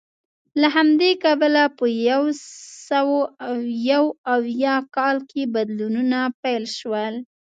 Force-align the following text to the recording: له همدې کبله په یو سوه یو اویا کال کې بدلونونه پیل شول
له 0.61 0.67
همدې 0.75 1.11
کبله 1.23 1.63
په 1.77 1.85
یو 2.09 2.23
سوه 2.89 3.19
یو 3.91 4.05
اویا 4.35 4.75
کال 4.95 5.17
کې 5.31 5.41
بدلونونه 5.55 6.19
پیل 6.41 6.63
شول 6.77 7.13